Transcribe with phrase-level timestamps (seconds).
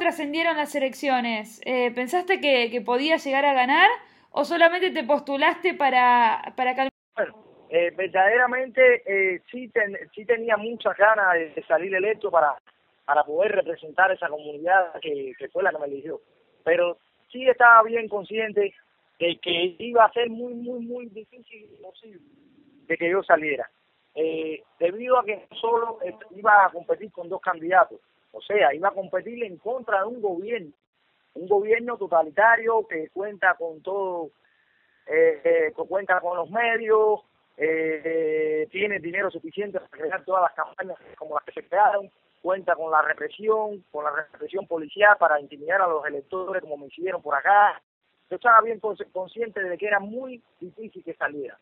[0.00, 1.60] ¿Cómo, cómo trascendieron las elecciones?
[1.66, 3.90] Eh, ¿Pensaste que, que podías llegar a ganar
[4.30, 6.90] o solamente te postulaste para, para calmar?
[7.14, 7.34] Bueno,
[7.68, 9.70] eh, verdaderamente eh, sí,
[10.14, 12.56] sí tenía muchas ganas de, salir electo para,
[13.04, 16.18] para poder representar esa comunidad que, que fue la que me eligió.
[16.64, 16.96] Pero
[17.30, 18.72] sí estaba bien consciente
[19.18, 21.68] de que iba a ser muy, muy, muy difícil
[22.86, 23.68] de que yo saliera.
[24.14, 25.98] Eh, debido a que solo
[26.34, 28.00] iba a competir con dos candidatos,
[28.32, 30.72] o sea, iba a competir en contra de un gobierno,
[31.34, 34.30] un gobierno totalitario que cuenta con todo,
[35.06, 37.20] eh, eh cuenta con los medios,
[37.56, 42.74] eh, tiene dinero suficiente para crear todas las campañas como las que se crearon, cuenta
[42.74, 47.20] con la represión, con la represión policial para intimidar a los electores como me hicieron
[47.20, 47.82] por acá.
[48.30, 48.80] Yo estaba bien
[49.12, 51.58] consciente de que era muy difícil que saliera.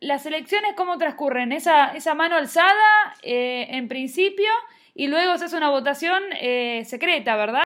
[0.00, 1.52] ¿Las elecciones cómo transcurren?
[1.52, 4.50] Esa, esa mano alzada eh, en principio
[4.98, 7.62] y luego se hace una votación eh, secreta, ¿verdad?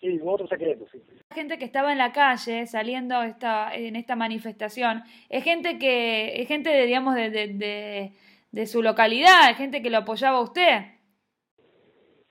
[0.00, 1.02] Sí, voto secreto, sí.
[1.28, 6.40] La gente que estaba en la calle saliendo esta, en esta manifestación es gente que
[6.40, 8.12] es gente de, digamos de, de,
[8.52, 10.84] de, su localidad, es gente que lo apoyaba a usted.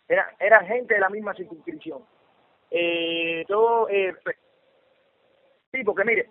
[0.08, 2.00] Era, era gente de la misma circunscripción.
[2.72, 4.14] Eh, todo, eh,
[5.74, 6.30] sí, porque mire,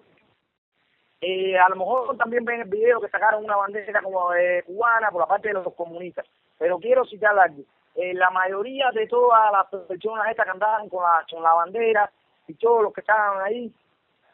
[1.27, 5.11] eh, a lo mejor también ven el video que sacaron una bandera como de cubana
[5.11, 6.27] por la parte de los comunistas,
[6.59, 7.63] pero quiero citar algo.
[7.95, 12.11] Eh, la mayoría de todas las personas estas que andaban con la, con la bandera
[12.47, 13.73] y todos los que estaban ahí,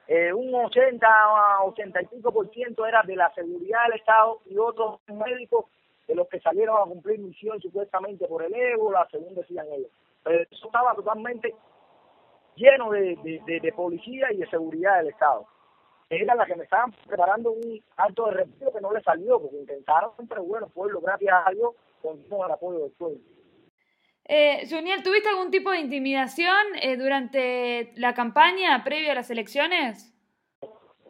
[0.09, 4.99] eh, un 80 a 85 por ciento era de la seguridad del Estado y otros
[5.07, 5.67] médicos
[6.09, 9.93] de los que salieron a cumplir misión supuestamente por el ébola, según decían ellos.
[10.25, 11.55] Pero eso estaba totalmente
[12.57, 15.47] lleno de, de, policía y de seguridad del Estado.
[16.11, 19.59] Era la que me estaban preparando un acto de respiro que no le salió, porque
[19.59, 23.21] intentaron, pero bueno, pueblo, gracias a Dios, con el apoyo del pueblo.
[24.25, 30.13] Eh, Juniel, ¿tuviste algún tipo de intimidación eh, durante la campaña previa a las elecciones?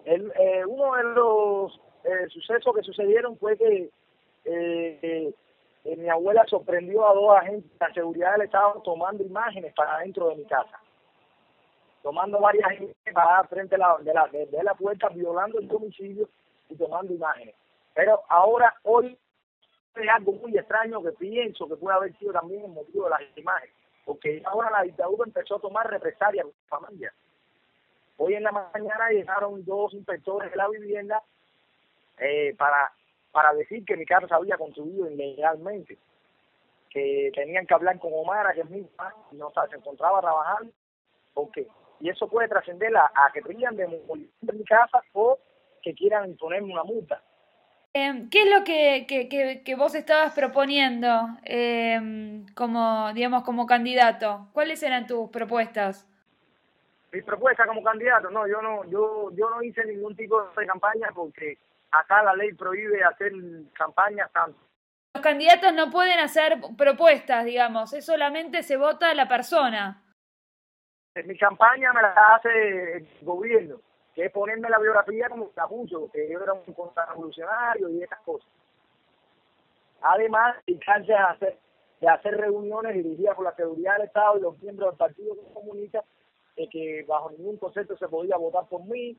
[0.05, 3.91] El, eh, uno de los eh, sucesos que sucedieron fue que
[5.97, 10.29] mi abuela sorprendió a dos agentes de la seguridad del Estado tomando imágenes para dentro
[10.29, 10.79] de mi casa.
[12.03, 16.29] Tomando varias imágenes para frente de la, de la, de la puerta, violando el domicilio
[16.69, 17.55] y tomando imágenes.
[17.95, 19.19] Pero ahora, hoy,
[19.95, 23.21] es algo muy extraño que pienso que puede haber sido también el motivo de las
[23.37, 23.75] imágenes,
[24.05, 27.15] porque ahora la dictadura empezó a tomar represalias con la familia.
[28.17, 31.23] Hoy en la mañana llegaron dos inspectores de la vivienda
[32.19, 32.93] eh, para,
[33.33, 35.99] para decir que mi casa se había construido ilegalmente,
[36.91, 40.73] que tenían que hablar con Omar, que es mi y no se encontraba trabajando,
[41.33, 41.67] porque
[42.01, 45.39] y eso puede trascender a, que brillan de mi casa o
[45.83, 47.23] que quieran imponerme una multa.
[47.93, 51.09] Em, ¿Qué es lo que, que, que, vos estabas proponiendo
[51.45, 54.49] eh, como, digamos, como candidato?
[54.53, 56.07] ¿Cuáles eran tus propuestas?
[57.11, 61.09] Mi propuesta como candidato, no, yo no, yo, yo no hice ningún tipo de campaña
[61.13, 61.59] porque
[61.91, 63.33] acá la ley prohíbe hacer
[63.73, 64.57] campañas tanto.
[65.15, 70.01] Los candidatos no pueden hacer propuestas, digamos, es solamente se vota la persona.
[71.15, 73.81] Mi campaña me la hace el gobierno
[74.15, 78.49] que es ponerme la biografía como capucho, que yo era un contrarrevolucionario y esas cosas.
[80.03, 81.59] Además, dedicarse a hacer,
[82.01, 86.03] de hacer reuniones dirigidas por la seguridad del Estado y los miembros del Partido Comunista,
[86.57, 89.17] de que bajo ningún concepto se podía votar por mí,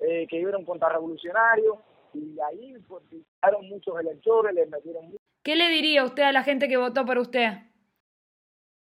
[0.00, 1.82] eh, que yo era un contrarrevolucionario,
[2.14, 3.02] y ahí pues,
[3.62, 7.52] muchos electores, les metieron ¿Qué le diría usted a la gente que votó por usted?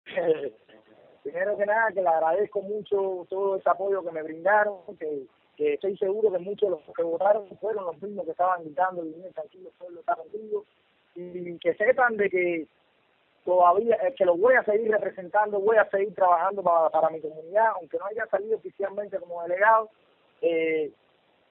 [1.31, 5.27] Primero que nada, que le agradezco mucho todo ese apoyo que me brindaron, que
[5.57, 9.01] que estoy seguro que muchos de los que votaron fueron los mismos que estaban gritando,
[9.01, 10.63] vivir tranquilo, pueblo está contigo,
[11.15, 12.67] y que sepan de que
[13.43, 17.19] todavía, eh, que lo voy a seguir representando, voy a seguir trabajando para, para mi
[17.19, 19.89] comunidad, aunque no haya salido oficialmente como delegado,
[20.41, 20.91] eh,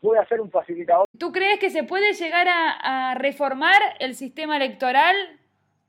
[0.01, 1.05] voy a ser un facilitador.
[1.19, 5.17] ¿Tú crees que se puede llegar a, a reformar el sistema electoral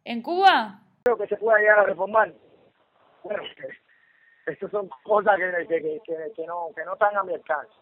[0.06, 0.82] en Cuba?
[1.04, 2.34] Creo que se puede llegar a reformar.
[4.46, 7.74] Estas son cosas que, que, que, que, no, que no están a mi alcance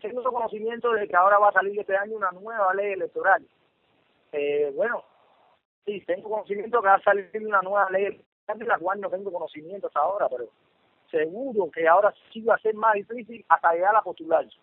[0.00, 3.46] tengo conocimiento de que ahora va a salir este año una nueva ley electoral.
[4.32, 5.04] Eh, bueno,
[5.84, 9.08] sí, tengo conocimiento que va a salir una nueva ley electoral, de la cual no
[9.08, 10.48] tengo conocimiento hasta ahora, pero
[11.10, 14.56] seguro que ahora sí va a ser más difícil hasta llegar a postularse.